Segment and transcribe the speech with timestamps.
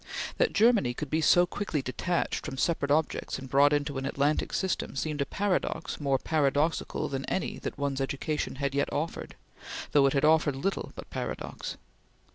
[0.37, 4.51] That Germany could be so quickly detached from separate objects and brought into an Atlantic
[4.51, 9.35] system seemed a paradox more paradoxical than any that one's education had yet offered,
[9.91, 11.77] though it had offered little but paradox.